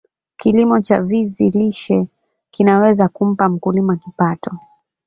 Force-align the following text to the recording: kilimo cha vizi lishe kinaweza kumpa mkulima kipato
kilimo 0.37 0.81
cha 0.81 1.01
vizi 1.01 1.49
lishe 1.49 2.07
kinaweza 2.51 3.07
kumpa 3.07 3.49
mkulima 3.49 3.97
kipato 3.97 4.51